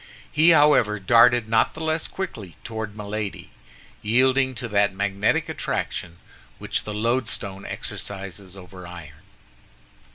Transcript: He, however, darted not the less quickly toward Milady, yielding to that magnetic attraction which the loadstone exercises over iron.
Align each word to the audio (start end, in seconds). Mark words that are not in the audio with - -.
He, 0.31 0.49
however, 0.49 0.99
darted 0.99 1.47
not 1.47 1.75
the 1.75 1.79
less 1.83 2.07
quickly 2.07 2.55
toward 2.63 2.97
Milady, 2.97 3.51
yielding 4.01 4.55
to 4.55 4.67
that 4.69 4.95
magnetic 4.95 5.47
attraction 5.47 6.17
which 6.57 6.85
the 6.85 6.93
loadstone 6.95 7.67
exercises 7.67 8.57
over 8.57 8.87
iron. 8.87 9.21